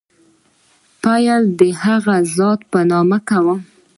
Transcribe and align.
پیل 1.01 1.41
د 1.59 1.61
هغه 1.83 2.15
ذات 2.35 2.59
په 2.71 2.79
نامه 2.91 3.17
کوم. 3.29 3.59